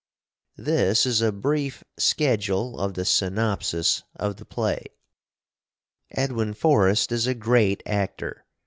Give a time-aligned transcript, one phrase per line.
[0.57, 4.85] This is a breef skedule of the synopsis of the play.
[6.09, 8.41] Edwin Forrest is a grate acter.